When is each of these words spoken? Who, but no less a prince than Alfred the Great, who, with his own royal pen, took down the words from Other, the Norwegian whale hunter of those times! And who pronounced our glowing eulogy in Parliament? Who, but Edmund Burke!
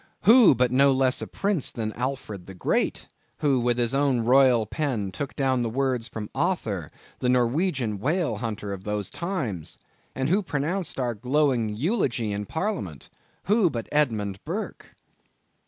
Who, 0.23 0.55
but 0.55 0.71
no 0.71 0.91
less 0.91 1.21
a 1.21 1.27
prince 1.27 1.69
than 1.71 1.93
Alfred 1.93 2.47
the 2.47 2.55
Great, 2.55 3.05
who, 3.37 3.59
with 3.59 3.77
his 3.77 3.93
own 3.93 4.21
royal 4.21 4.65
pen, 4.65 5.11
took 5.11 5.35
down 5.35 5.61
the 5.61 5.69
words 5.69 6.07
from 6.07 6.27
Other, 6.33 6.89
the 7.19 7.29
Norwegian 7.29 7.99
whale 7.99 8.37
hunter 8.37 8.73
of 8.73 8.83
those 8.83 9.11
times! 9.11 9.77
And 10.15 10.27
who 10.27 10.41
pronounced 10.41 10.99
our 10.99 11.13
glowing 11.13 11.75
eulogy 11.75 12.33
in 12.33 12.47
Parliament? 12.47 13.11
Who, 13.43 13.69
but 13.69 13.87
Edmund 13.91 14.43
Burke! 14.43 14.95